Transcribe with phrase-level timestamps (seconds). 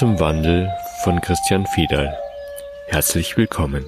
[0.00, 0.72] Zum Wandel
[1.04, 2.18] von Christian Fiedal.
[2.86, 3.84] Herzlich willkommen.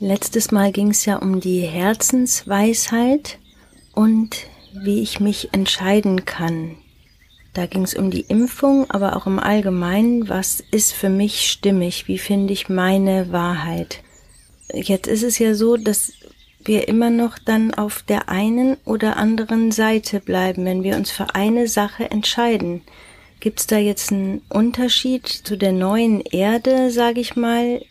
[0.00, 3.38] Letztes Mal ging es ja um die Herzensweisheit
[3.94, 4.36] und
[4.72, 6.74] wie ich mich entscheiden kann.
[7.52, 12.08] Da ging es um die Impfung, aber auch im Allgemeinen, was ist für mich stimmig,
[12.08, 14.02] wie finde ich meine Wahrheit.
[14.72, 16.12] Jetzt ist es ja so, dass
[16.66, 21.34] wir immer noch dann auf der einen oder anderen Seite bleiben, wenn wir uns für
[21.34, 22.82] eine Sache entscheiden.
[23.40, 27.82] Gibt es da jetzt einen Unterschied zu der neuen Erde, sage ich mal,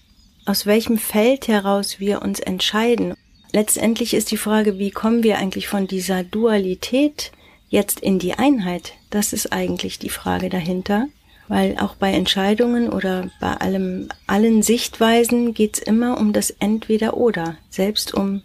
[0.46, 3.14] aus welchem Feld heraus wir uns entscheiden?
[3.52, 7.32] Letztendlich ist die Frage, wie kommen wir eigentlich von dieser Dualität
[7.70, 8.94] jetzt in die Einheit?
[9.12, 11.08] Das ist eigentlich die Frage dahinter,
[11.48, 17.58] weil auch bei Entscheidungen oder bei allem, allen Sichtweisen geht's immer um das Entweder-Oder.
[17.70, 18.42] Selbst um,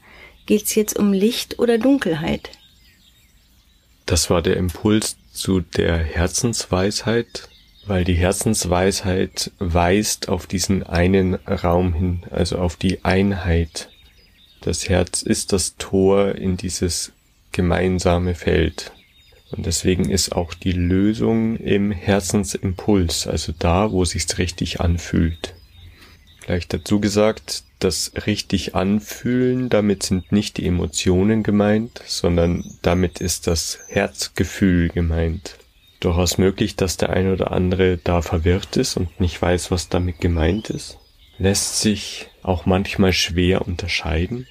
[0.48, 2.50] geht's jetzt um Licht oder Dunkelheit.
[4.06, 7.48] Das war der Impuls zu der Herzensweisheit,
[7.86, 13.90] weil die Herzensweisheit weist auf diesen einen Raum hin, also auf die Einheit.
[14.62, 17.12] Das Herz ist das Tor in dieses
[17.52, 18.92] gemeinsame Feld.
[19.50, 25.54] Und deswegen ist auch die Lösung im Herzensimpuls, also da, wo sich's richtig anfühlt.
[26.48, 33.46] Gleich dazu gesagt, das richtig anfühlen, damit sind nicht die Emotionen gemeint, sondern damit ist
[33.46, 35.58] das Herzgefühl gemeint
[36.00, 40.22] durchaus möglich, dass der ein oder andere da verwirrt ist und nicht weiß, was damit
[40.22, 40.96] gemeint ist.
[41.36, 44.46] Lässt sich auch manchmal schwer unterscheiden.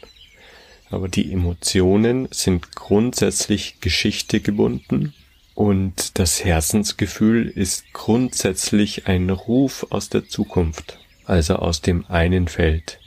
[0.92, 5.16] Aber die Emotionen sind grundsätzlich Geschichte gebunden
[5.56, 13.00] und das Herzensgefühl ist grundsätzlich ein Ruf aus der Zukunft, also aus dem einen Feld.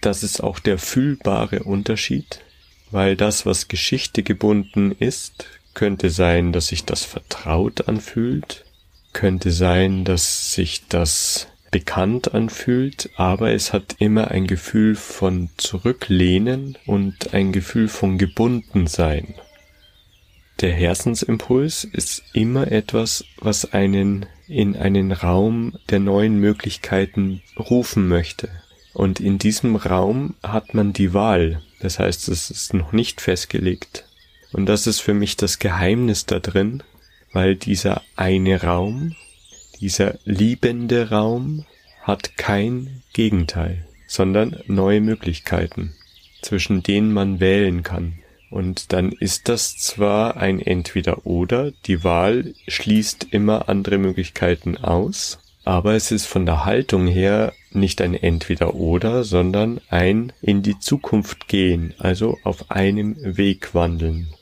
[0.00, 2.40] Das ist auch der fühlbare Unterschied,
[2.90, 8.64] weil das, was Geschichte gebunden ist, könnte sein, dass sich das vertraut anfühlt,
[9.12, 16.78] könnte sein, dass sich das bekannt anfühlt, aber es hat immer ein Gefühl von Zurücklehnen
[16.86, 19.34] und ein Gefühl von Gebundensein.
[20.60, 28.48] Der Herzensimpuls ist immer etwas, was einen in einen Raum der neuen Möglichkeiten rufen möchte.
[28.92, 31.62] Und in diesem Raum hat man die Wahl.
[31.78, 34.04] Das heißt, es ist noch nicht festgelegt.
[34.52, 36.82] Und das ist für mich das Geheimnis da drin,
[37.32, 39.14] weil dieser eine Raum,
[39.78, 41.66] dieser liebende Raum
[42.02, 45.94] hat kein Gegenteil, sondern neue Möglichkeiten,
[46.42, 48.14] zwischen denen man wählen kann.
[48.50, 55.94] Und dann ist das zwar ein Entweder-Oder, die Wahl schließt immer andere Möglichkeiten aus, aber
[55.94, 61.94] es ist von der Haltung her nicht ein Entweder-Oder, sondern ein in die Zukunft gehen,
[61.98, 64.32] also auf einem Weg wandeln.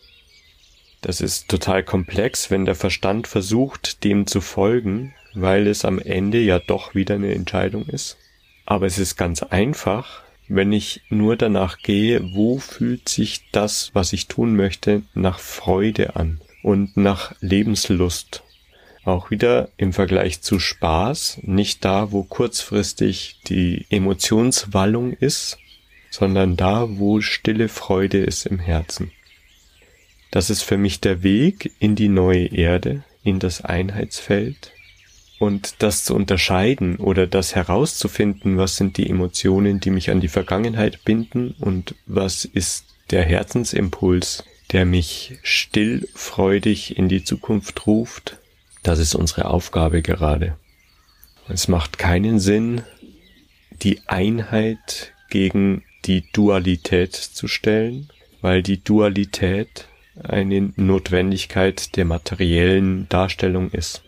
[1.01, 6.39] Das ist total komplex, wenn der Verstand versucht, dem zu folgen, weil es am Ende
[6.39, 8.17] ja doch wieder eine Entscheidung ist.
[8.65, 14.13] Aber es ist ganz einfach, wenn ich nur danach gehe, wo fühlt sich das, was
[14.13, 18.43] ich tun möchte, nach Freude an und nach Lebenslust.
[19.05, 25.59] Auch wieder im Vergleich zu Spaß, nicht da, wo kurzfristig die Emotionswallung ist,
[26.11, 29.13] sondern da, wo stille Freude ist im Herzen.
[30.31, 34.73] Das ist für mich der Weg in die neue Erde, in das Einheitsfeld.
[35.39, 40.29] Und das zu unterscheiden oder das herauszufinden, was sind die Emotionen, die mich an die
[40.29, 48.39] Vergangenheit binden und was ist der Herzensimpuls, der mich still freudig in die Zukunft ruft,
[48.83, 50.57] das ist unsere Aufgabe gerade.
[51.49, 52.83] Es macht keinen Sinn,
[53.83, 58.09] die Einheit gegen die Dualität zu stellen,
[58.41, 59.87] weil die Dualität
[60.23, 64.03] eine Notwendigkeit der materiellen Darstellung ist.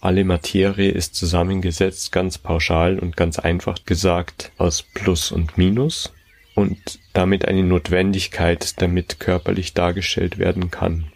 [0.00, 6.12] Alle Materie ist zusammengesetzt, ganz pauschal und ganz einfach gesagt, aus Plus und Minus
[6.54, 11.06] und damit eine Notwendigkeit, damit körperlich dargestellt werden kann.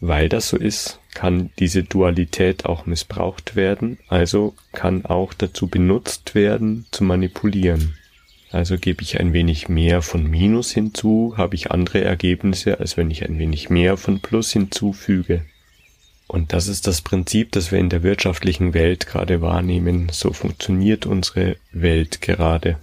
[0.00, 6.34] Weil das so ist, kann diese Dualität auch missbraucht werden, also kann auch dazu benutzt
[6.34, 7.96] werden, zu manipulieren.
[8.50, 13.10] Also gebe ich ein wenig mehr von Minus hinzu, habe ich andere Ergebnisse, als wenn
[13.10, 15.44] ich ein wenig mehr von Plus hinzufüge.
[16.28, 20.08] Und das ist das Prinzip, das wir in der wirtschaftlichen Welt gerade wahrnehmen.
[20.10, 22.78] So funktioniert unsere Welt gerade.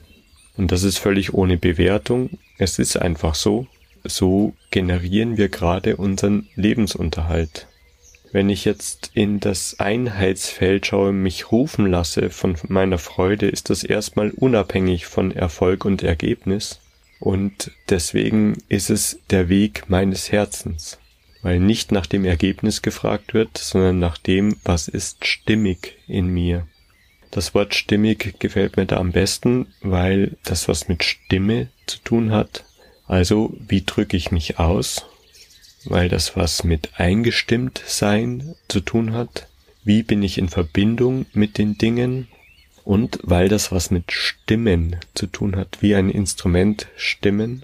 [0.56, 2.30] Und das ist völlig ohne Bewertung.
[2.58, 3.68] Es ist einfach so.
[4.04, 7.68] So generieren wir gerade unseren Lebensunterhalt.
[8.32, 13.84] Wenn ich jetzt in das Einheitsfeld schaue, mich rufen lasse von meiner Freude, ist das
[13.84, 16.80] erstmal unabhängig von Erfolg und Ergebnis.
[17.20, 20.98] Und deswegen ist es der Weg meines Herzens,
[21.44, 26.66] weil nicht nach dem Ergebnis gefragt wird, sondern nach dem, was ist stimmig in mir.
[27.30, 32.32] Das Wort stimmig gefällt mir da am besten, weil das was mit Stimme zu tun
[32.32, 32.64] hat.
[33.08, 35.06] Also wie drücke ich mich aus,
[35.86, 39.48] weil das was mit eingestimmt sein zu tun hat.
[39.84, 42.28] Wie bin ich in Verbindung mit den Dingen
[42.86, 47.64] und weil das was mit Stimmen zu tun hat, wie ein Instrument Stimmen.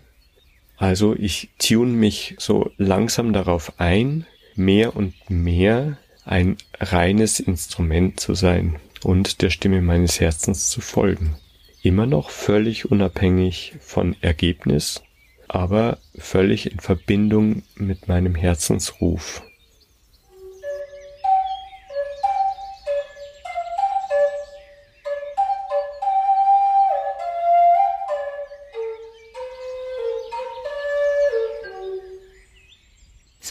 [0.80, 8.34] Also ich tune mich so langsam darauf ein, mehr und mehr ein reines Instrument zu
[8.34, 11.36] sein und der Stimme meines Herzens zu folgen.
[11.84, 15.04] Immer noch völlig unabhängig von Ergebnis,
[15.50, 19.42] aber völlig in Verbindung mit meinem Herzensruf.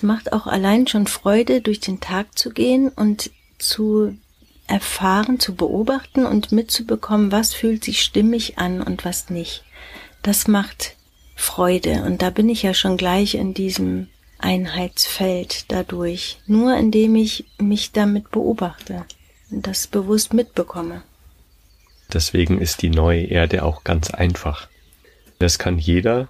[0.08, 4.16] Macht auch allein schon Freude, durch den Tag zu gehen und zu
[4.66, 9.64] erfahren, zu beobachten und mitzubekommen, was fühlt sich stimmig an und was nicht.
[10.22, 10.96] Das macht
[11.36, 14.08] Freude und da bin ich ja schon gleich in diesem
[14.38, 19.04] Einheitsfeld dadurch, nur indem ich mich damit beobachte
[19.50, 21.02] und das bewusst mitbekomme.
[22.12, 24.68] Deswegen ist die neue Erde auch ganz einfach.
[25.38, 26.28] Das kann jeder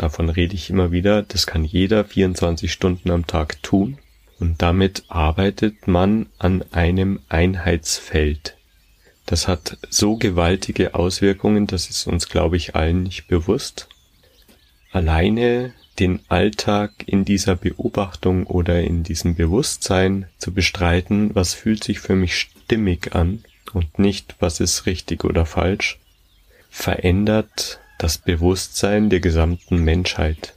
[0.00, 1.20] Davon rede ich immer wieder.
[1.20, 3.98] Das kann jeder 24 Stunden am Tag tun.
[4.38, 8.56] Und damit arbeitet man an einem Einheitsfeld.
[9.26, 13.88] Das hat so gewaltige Auswirkungen, das ist uns, glaube ich, allen nicht bewusst.
[14.90, 22.00] Alleine den Alltag in dieser Beobachtung oder in diesem Bewusstsein zu bestreiten, was fühlt sich
[22.00, 23.44] für mich stimmig an
[23.74, 25.98] und nicht, was ist richtig oder falsch,
[26.70, 30.54] verändert das Bewusstsein der gesamten Menschheit.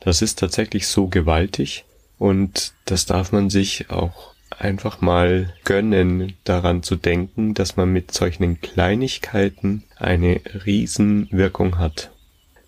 [0.00, 1.84] Das ist tatsächlich so gewaltig
[2.18, 8.12] und das darf man sich auch einfach mal gönnen, daran zu denken, dass man mit
[8.12, 12.10] solchen Kleinigkeiten eine Riesenwirkung hat.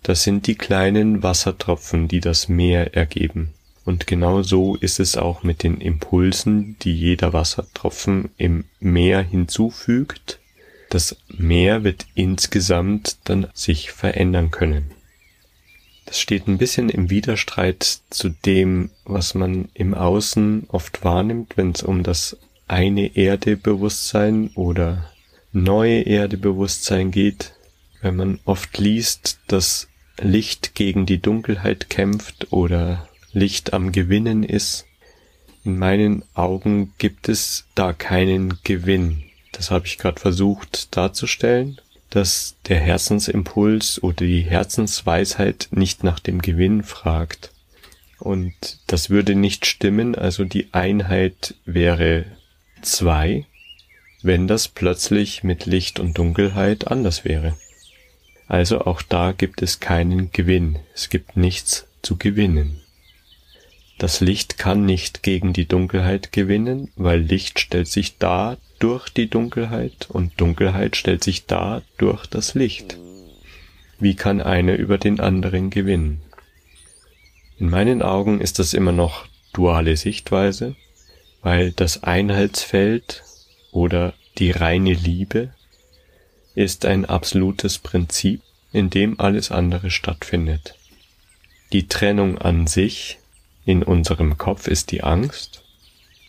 [0.01, 3.53] Das sind die kleinen Wassertropfen, die das Meer ergeben.
[3.83, 10.39] Und genau so ist es auch mit den Impulsen, die jeder Wassertropfen im Meer hinzufügt
[10.95, 14.91] das Meer wird insgesamt dann sich verändern können.
[16.05, 21.71] Das steht ein bisschen im Widerstreit zu dem, was man im Außen oft wahrnimmt, wenn
[21.71, 22.37] es um das
[22.69, 25.11] eine Erde-Bewusstsein oder
[25.51, 27.55] neue Erde-Bewusstsein geht,
[28.01, 34.85] wenn man oft liest, dass Licht gegen die Dunkelheit kämpft oder Licht am Gewinnen ist.
[35.65, 39.24] In meinen Augen gibt es da keinen Gewinn
[39.55, 41.79] das habe ich gerade versucht darzustellen,
[42.09, 47.51] dass der Herzensimpuls oder die Herzensweisheit nicht nach dem Gewinn fragt.
[48.19, 48.53] Und
[48.87, 52.25] das würde nicht stimmen, also die Einheit wäre
[52.81, 53.45] zwei,
[54.23, 57.57] wenn das plötzlich mit Licht und Dunkelheit anders wäre.
[58.47, 62.81] Also auch da gibt es keinen Gewinn, es gibt nichts zu gewinnen.
[63.97, 69.29] Das Licht kann nicht gegen die Dunkelheit gewinnen, weil Licht stellt sich dar durch die
[69.29, 72.97] Dunkelheit und Dunkelheit stellt sich dar durch das Licht.
[73.99, 76.21] Wie kann einer über den anderen gewinnen?
[77.57, 80.75] In meinen Augen ist das immer noch duale Sichtweise,
[81.41, 83.23] weil das Einheitsfeld
[83.71, 85.53] oder die reine Liebe
[86.55, 88.41] ist ein absolutes Prinzip,
[88.73, 90.75] in dem alles andere stattfindet.
[91.71, 93.19] Die Trennung an sich
[93.65, 95.64] in unserem Kopf ist die Angst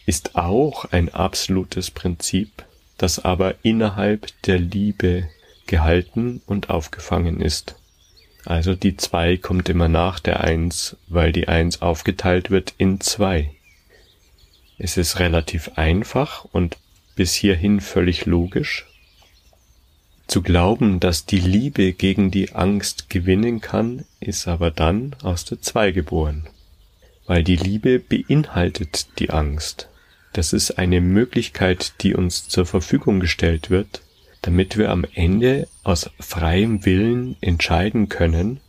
[0.06, 2.64] ist auch ein absolutes Prinzip,
[2.96, 5.28] das aber innerhalb der Liebe
[5.66, 7.74] gehalten und aufgefangen ist.
[8.44, 13.50] Also die zwei kommt immer nach der eins, weil die eins aufgeteilt wird in zwei.
[14.78, 16.76] Es ist relativ einfach und
[17.16, 18.86] bis hierhin völlig logisch.
[20.28, 25.60] Zu glauben, dass die Liebe gegen die Angst gewinnen kann, ist aber dann aus der
[25.60, 26.46] zwei geboren,
[27.26, 29.88] weil die Liebe beinhaltet die Angst.
[30.36, 34.02] Das ist eine Möglichkeit, die uns zur Verfügung gestellt wird,
[34.42, 38.60] damit wir am Ende aus freiem Willen entscheiden können,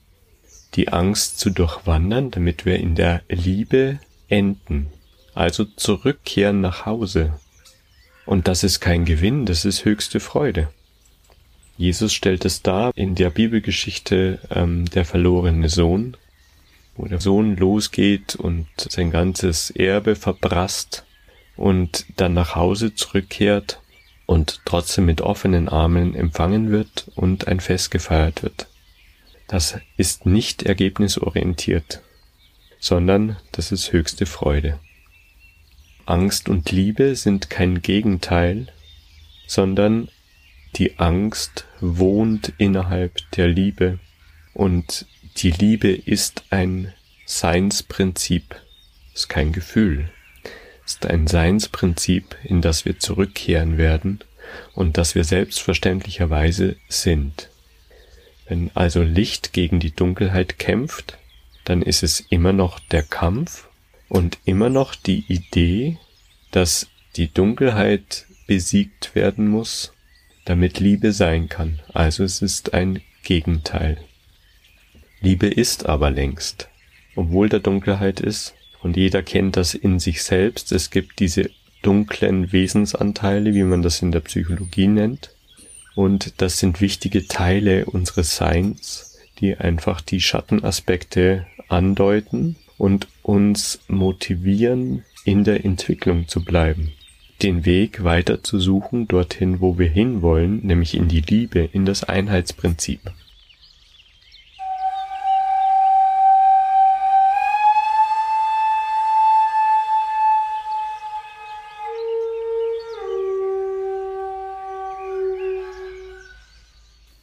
[0.76, 4.88] die Angst zu durchwandern, damit wir in der Liebe enden,
[5.34, 7.34] also zurückkehren nach Hause.
[8.26, 10.70] Und das ist kein Gewinn, das ist höchste Freude.
[11.76, 16.16] Jesus stellt es dar in der Bibelgeschichte ähm, der verlorene Sohn,
[16.96, 21.04] wo der Sohn losgeht und sein ganzes Erbe verprasst
[21.58, 23.82] und dann nach Hause zurückkehrt
[24.26, 28.68] und trotzdem mit offenen Armen empfangen wird und ein Fest gefeiert wird.
[29.48, 32.02] das ist nicht ergebnisorientiert,
[32.80, 34.80] sondern das ist höchste Freude.
[36.06, 38.68] Angst und Liebe sind kein Gegenteil,
[39.48, 40.10] sondern
[40.76, 44.00] die Angst wohnt innerhalb der Liebe
[44.54, 45.06] und
[45.38, 46.94] die Liebe ist ein
[47.26, 48.56] Seinsprinzip,
[49.14, 50.10] ist kein Gefühl,
[50.88, 54.20] ist ein Seinsprinzip, in das wir zurückkehren werden
[54.74, 57.50] und das wir selbstverständlicherweise sind.
[58.48, 61.18] Wenn also Licht gegen die Dunkelheit kämpft,
[61.66, 63.68] dann ist es immer noch der Kampf
[64.08, 65.98] und immer noch die Idee,
[66.52, 69.92] dass die Dunkelheit besiegt werden muss,
[70.46, 71.80] damit Liebe sein kann.
[71.94, 73.98] Also es ist ein Gegenteil.
[75.20, 76.70] Liebe ist aber längst,
[77.18, 78.54] obwohl da Dunkelheit ist,
[78.88, 80.72] und jeder kennt das in sich selbst.
[80.72, 81.50] Es gibt diese
[81.82, 85.32] dunklen Wesensanteile, wie man das in der Psychologie nennt.
[85.94, 95.04] Und das sind wichtige Teile unseres Seins, die einfach die Schattenaspekte andeuten und uns motivieren,
[95.26, 96.94] in der Entwicklung zu bleiben.
[97.42, 102.06] Den Weg weiter zu suchen dorthin, wo wir hinwollen, nämlich in die Liebe, in das
[102.06, 103.02] Einheitsprinzip.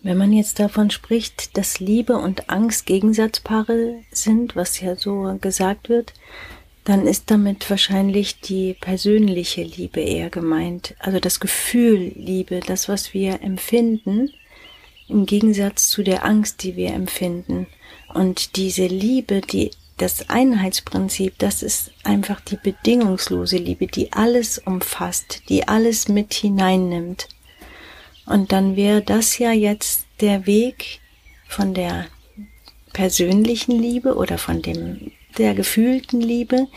[0.05, 5.89] Wenn man jetzt davon spricht, dass Liebe und Angst Gegensatzpaare sind, was ja so gesagt
[5.89, 6.13] wird,
[6.85, 10.95] dann ist damit wahrscheinlich die persönliche Liebe eher gemeint.
[10.99, 14.29] Also das Gefühl Liebe, das, was wir empfinden,
[15.09, 17.67] im Gegensatz zu der Angst, die wir empfinden.
[18.13, 25.45] Und diese Liebe, die das Einheitsprinzip, das ist einfach die bedingungslose Liebe, die alles umfasst,
[25.49, 27.27] die alles mit hineinnimmt.
[28.27, 31.01] Und dann wäre das ja jetzt der Weg
[31.47, 32.07] von der
[32.93, 36.69] persönlichen Liebe oder von dem, der gefühlten Liebe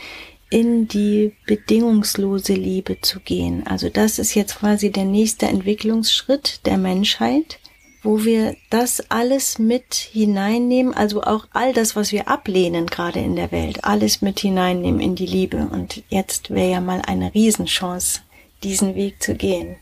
[0.50, 3.66] in die bedingungslose Liebe zu gehen.
[3.66, 7.58] Also das ist jetzt quasi der nächste Entwicklungsschritt der Menschheit,
[8.02, 13.36] wo wir das alles mit hineinnehmen, also auch all das, was wir ablehnen gerade in
[13.36, 15.68] der Welt, alles mit hineinnehmen in die Liebe.
[15.70, 18.20] Und jetzt wäre ja mal eine Riesenchance,
[18.62, 19.76] diesen Weg zu gehen.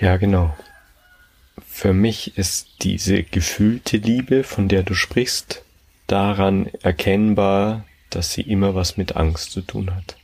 [0.00, 0.52] Ja, genau.
[1.78, 5.62] Für mich ist diese gefühlte Liebe, von der du sprichst,
[6.06, 10.16] daran erkennbar, dass sie immer was mit Angst zu tun hat.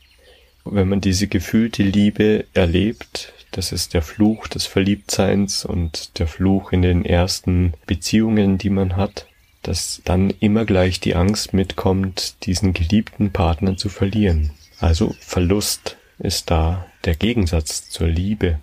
[0.64, 6.72] wenn man diese gefühlte Liebe erlebt, das ist der Fluch des Verliebtseins und der Fluch
[6.72, 9.26] in den ersten Beziehungen, die man hat,
[9.60, 14.52] dass dann immer gleich die Angst mitkommt, diesen geliebten Partner zu verlieren.
[14.80, 18.58] Also Verlust ist da der Gegensatz zur Liebe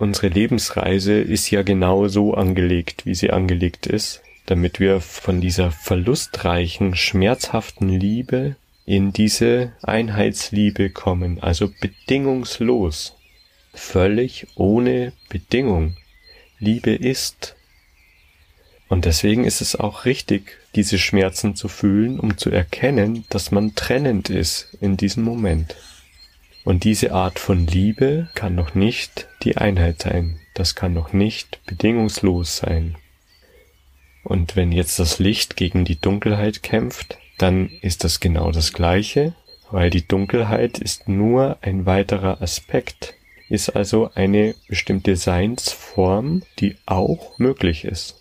[0.00, 5.70] unsere Lebensreise ist ja genau so angelegt, wie sie angelegt ist, damit wir von dieser
[5.70, 13.14] verlustreichen, schmerzhaften Liebe in diese Einheitsliebe kommen, also bedingungslos,
[13.74, 15.96] völlig ohne Bedingung.
[16.58, 17.56] Liebe ist.
[18.88, 23.74] Und deswegen ist es auch richtig, diese Schmerzen zu fühlen, um zu erkennen, dass man
[23.74, 25.76] trennend ist in diesem Moment.
[26.64, 30.38] Und diese Art von Liebe kann noch nicht die Einheit sein.
[30.54, 32.96] Das kann noch nicht bedingungslos sein.
[34.22, 39.34] Und wenn jetzt das Licht gegen die Dunkelheit kämpft, dann ist das genau das Gleiche,
[39.70, 43.14] weil die Dunkelheit ist nur ein weiterer Aspekt,
[43.48, 48.16] ist also eine bestimmte Seinsform, die auch möglich ist.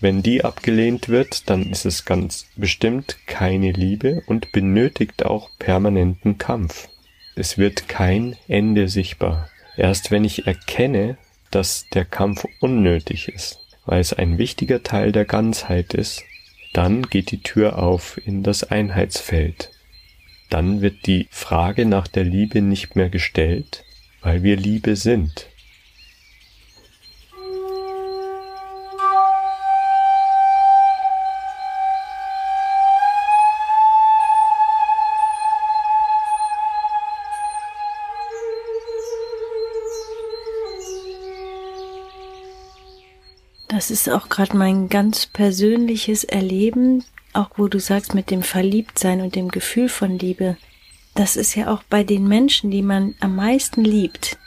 [0.00, 6.38] Wenn die abgelehnt wird, dann ist es ganz bestimmt keine Liebe und benötigt auch permanenten
[6.38, 6.88] Kampf.
[7.34, 9.48] Es wird kein Ende sichtbar.
[9.76, 11.16] Erst wenn ich erkenne,
[11.50, 16.22] dass der Kampf unnötig ist, weil es ein wichtiger Teil der Ganzheit ist,
[16.72, 19.70] dann geht die Tür auf in das Einheitsfeld.
[20.48, 23.84] Dann wird die Frage nach der Liebe nicht mehr gestellt,
[24.22, 25.46] weil wir Liebe sind.
[43.90, 49.34] Ist auch gerade mein ganz persönliches Erleben, auch wo du sagst mit dem Verliebtsein und
[49.34, 50.56] dem Gefühl von Liebe.
[51.14, 54.38] Das ist ja auch bei den Menschen, die man am meisten liebt.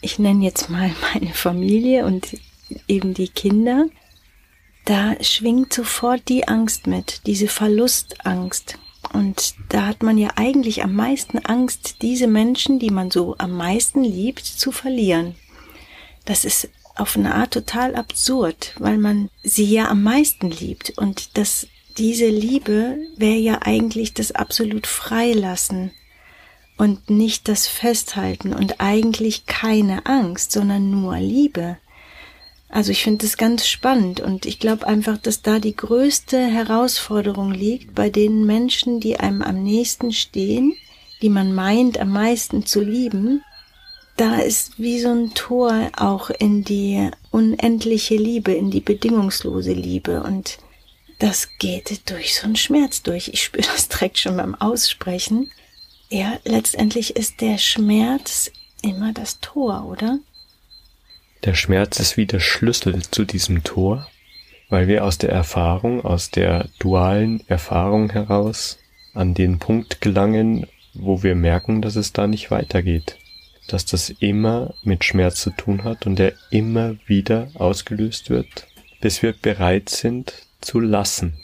[0.00, 2.36] Ich nenne jetzt mal meine Familie und
[2.88, 3.86] eben die Kinder.
[4.84, 8.78] Da schwingt sofort die Angst mit, diese Verlustangst.
[9.12, 13.52] Und da hat man ja eigentlich am meisten Angst, diese Menschen, die man so am
[13.52, 15.36] meisten liebt, zu verlieren.
[16.24, 16.68] Das ist
[17.00, 21.66] auf eine Art total absurd, weil man sie ja am meisten liebt und das
[21.98, 25.90] diese Liebe wäre ja eigentlich das absolut Freilassen
[26.76, 31.76] und nicht das Festhalten und eigentlich keine Angst, sondern nur Liebe.
[32.68, 37.50] Also ich finde das ganz spannend und ich glaube einfach, dass da die größte Herausforderung
[37.50, 40.74] liegt bei den Menschen, die einem am nächsten stehen,
[41.22, 43.42] die man meint am meisten zu lieben.
[44.18, 50.24] Da ist wie so ein Tor auch in die unendliche Liebe, in die bedingungslose Liebe
[50.24, 50.58] und
[51.20, 53.28] das geht durch so einen Schmerz durch.
[53.28, 55.52] Ich spüre das direkt schon beim Aussprechen.
[56.10, 58.50] Ja, letztendlich ist der Schmerz
[58.82, 60.18] immer das Tor, oder?
[61.44, 64.08] Der Schmerz ist wie der Schlüssel zu diesem Tor,
[64.68, 68.78] weil wir aus der Erfahrung, aus der dualen Erfahrung heraus
[69.14, 73.16] an den Punkt gelangen, wo wir merken, dass es da nicht weitergeht,
[73.68, 78.66] dass das immer mit Schmerz zu tun hat und der immer wieder ausgelöst wird,
[79.00, 81.34] bis wir bereit sind zu lassen.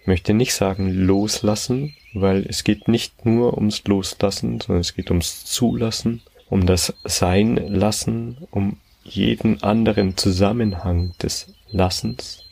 [0.00, 5.10] Ich möchte nicht sagen loslassen, weil es geht nicht nur ums Loslassen, sondern es geht
[5.10, 12.44] ums Zulassen, um das Sein lassen, um jeden anderen Zusammenhang des Lassens,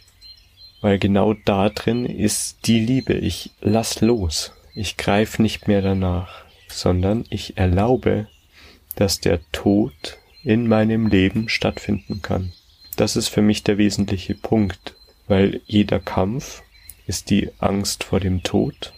[0.80, 3.14] weil genau da drin ist die Liebe.
[3.14, 4.52] Ich lass los.
[4.74, 8.26] Ich greife nicht mehr danach, sondern ich erlaube,
[8.96, 12.52] dass der Tod in meinem Leben stattfinden kann.
[12.96, 14.94] Das ist für mich der wesentliche Punkt,
[15.26, 16.62] weil jeder Kampf
[17.06, 18.92] ist die Angst vor dem Tod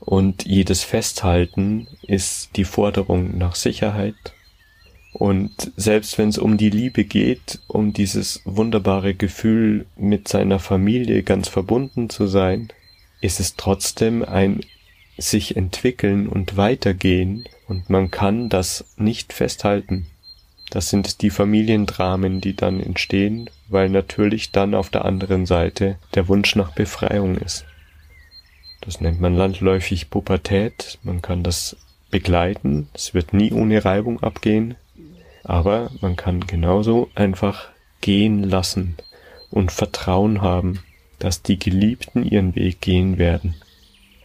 [0.00, 4.16] und jedes Festhalten ist die Forderung nach Sicherheit
[5.12, 11.22] und selbst wenn es um die Liebe geht, um dieses wunderbare Gefühl, mit seiner Familie
[11.22, 12.68] ganz verbunden zu sein,
[13.20, 14.60] ist es trotzdem ein
[15.16, 20.06] sich entwickeln und weitergehen und man kann das nicht festhalten.
[20.70, 26.28] Das sind die Familiendramen, die dann entstehen, weil natürlich dann auf der anderen Seite der
[26.28, 27.64] Wunsch nach Befreiung ist.
[28.80, 31.76] Das nennt man landläufig Pubertät, man kann das
[32.10, 34.76] begleiten, es wird nie ohne Reibung abgehen,
[35.44, 37.68] aber man kann genauso einfach
[38.00, 38.96] gehen lassen
[39.50, 40.80] und Vertrauen haben,
[41.18, 43.54] dass die Geliebten ihren Weg gehen werden.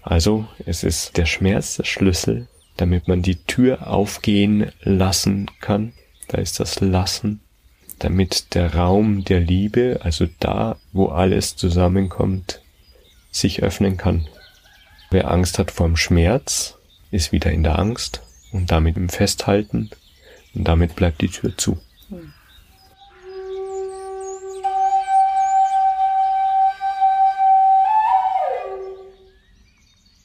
[0.02, 2.48] Also es ist der Schmerz der Schlüssel,
[2.84, 5.94] damit man die Tür aufgehen lassen kann.
[6.28, 7.40] Da ist das Lassen,
[8.00, 12.62] damit der Raum der Liebe, also da, wo alles zusammenkommt,
[13.32, 14.28] sich öffnen kann.
[15.12, 16.78] Wer Angst hat vorm Schmerz,
[17.10, 19.90] ist wieder in der Angst und damit im Festhalten
[20.54, 21.78] und damit bleibt die Tür zu.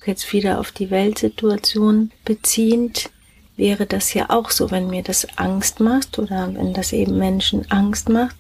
[0.08, 3.10] Jetzt wieder auf die Weltsituation beziehend,
[3.58, 7.70] wäre das ja auch so, wenn mir das Angst macht oder wenn das eben Menschen
[7.70, 8.34] Angst macht,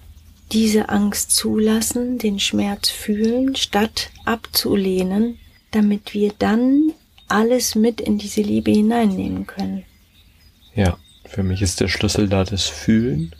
[0.50, 5.38] diese Angst zulassen, den Schmerz fühlen, statt abzulehnen,
[5.70, 6.92] damit wir dann
[7.28, 9.84] alles mit in diese Liebe hineinnehmen können.
[10.74, 10.96] Ja.
[11.26, 13.34] Für mich ist der Schlüssel da das Fühlen,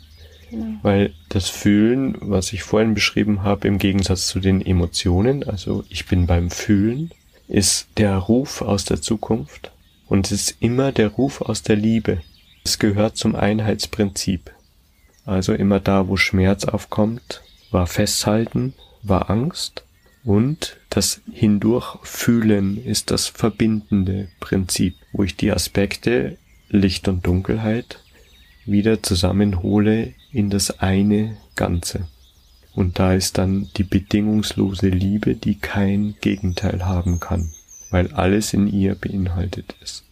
[0.51, 0.77] genau.
[0.83, 6.05] weil das Fühlen, was ich vorhin beschrieben habe, im Gegensatz zu den Emotionen, also ich
[6.05, 7.09] bin beim Fühlen,
[7.49, 9.71] ist der Ruf aus der Zukunft
[10.07, 12.21] und es ist immer der Ruf aus der Liebe.
[12.63, 14.51] Es gehört zum Einheitsprinzip.
[15.25, 19.83] Also immer da, wo Schmerz aufkommt, war Festhalten, war Angst
[20.23, 26.37] und das Hindurchfühlen ist das verbindende Prinzip, wo ich die Aspekte
[26.69, 27.99] Licht und Dunkelheit
[28.65, 32.07] wieder zusammenhole in das eine Ganze.
[32.79, 37.51] Und da ist dann die bedingungslose Liebe, die kein Gegenteil haben kann,
[37.89, 40.05] weil alles in ihr beinhaltet ist.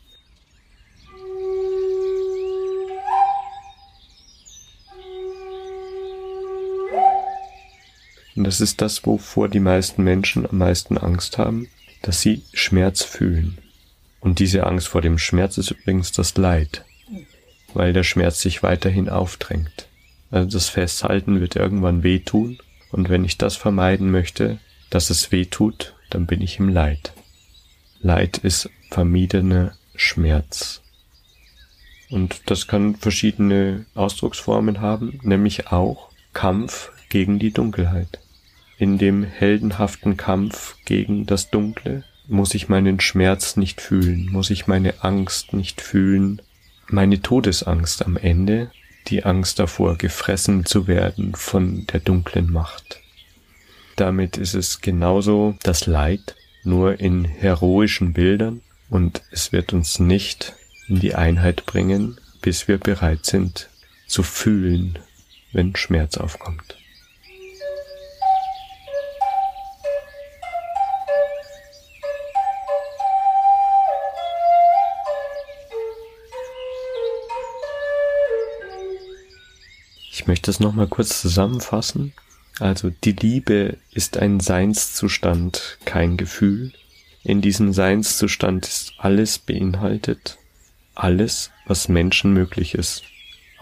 [8.36, 11.69] Und das ist das, wovor die meisten Menschen am meisten Angst haben,
[12.01, 13.60] dass sie Schmerz fühlen.
[14.19, 16.84] Und diese Angst vor dem Schmerz ist übrigens das Leid,
[17.73, 19.87] weil der Schmerz sich weiterhin aufdrängt.
[20.31, 22.59] Also das Festhalten wird irgendwann wehtun
[22.91, 24.59] und wenn ich das vermeiden möchte,
[24.89, 27.13] dass es weh tut, dann bin ich im Leid.
[28.01, 30.81] Leid ist vermiedener Schmerz.
[32.09, 38.19] Und das kann verschiedene Ausdrucksformen haben, nämlich auch Kampf gegen die Dunkelheit.
[38.77, 44.67] In dem heldenhaften Kampf gegen das Dunkle muss ich meinen Schmerz nicht fühlen, muss ich
[44.67, 46.41] meine Angst nicht fühlen,
[46.87, 48.71] meine Todesangst am Ende,
[49.07, 52.99] die Angst davor, gefressen zu werden von der dunklen Macht.
[53.95, 60.53] Damit ist es genauso das Leid, nur in heroischen Bildern, und es wird uns nicht
[60.87, 63.69] in die Einheit bringen, bis wir bereit sind
[64.07, 64.99] zu fühlen,
[65.51, 66.77] wenn Schmerz aufkommt.
[80.27, 82.11] Ich möchte es nochmal kurz zusammenfassen.
[82.59, 86.73] Also die Liebe ist ein Seinszustand, kein Gefühl.
[87.23, 90.37] In diesem Seinszustand ist alles beinhaltet,
[90.95, 93.03] alles, was Menschen möglich ist,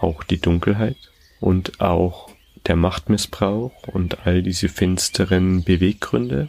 [0.00, 0.96] auch die Dunkelheit
[1.38, 2.30] und auch
[2.66, 6.48] der Machtmissbrauch und all diese finsteren Beweggründe,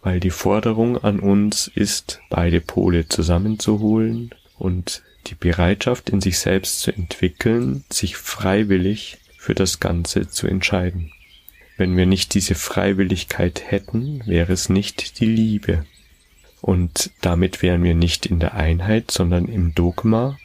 [0.00, 6.80] weil die Forderung an uns ist, beide Pole zusammenzuholen und die Bereitschaft in sich selbst
[6.80, 11.12] zu entwickeln, sich freiwillig für das Ganze zu entscheiden.
[11.76, 15.86] Wenn wir nicht diese Freiwilligkeit hätten, wäre es nicht die Liebe.
[16.60, 20.36] Und damit wären wir nicht in der Einheit, sondern im Dogma.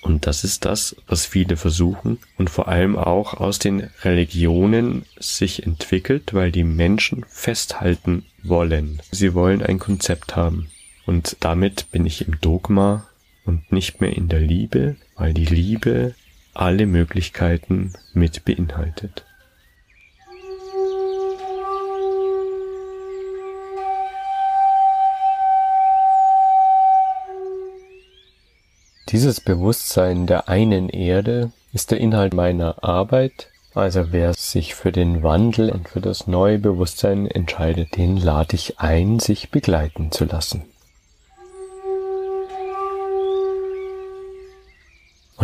[0.00, 5.62] Und das ist das, was viele versuchen und vor allem auch aus den Religionen sich
[5.62, 9.00] entwickelt, weil die Menschen festhalten wollen.
[9.10, 10.70] Sie wollen ein Konzept haben.
[11.06, 13.06] Und damit bin ich im Dogma
[13.44, 16.14] und nicht mehr in der Liebe, weil die Liebe
[16.54, 19.24] alle Möglichkeiten mit beinhaltet.
[29.10, 33.48] Dieses Bewusstsein der einen Erde ist der Inhalt meiner Arbeit.
[33.72, 38.80] Also wer sich für den Wandel und für das neue Bewusstsein entscheidet, den lade ich
[38.80, 40.64] ein, sich begleiten zu lassen.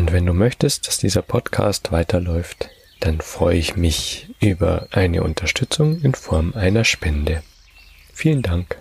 [0.01, 6.01] Und wenn du möchtest, dass dieser Podcast weiterläuft, dann freue ich mich über eine Unterstützung
[6.01, 7.43] in Form einer Spende.
[8.11, 8.79] Vielen Dank.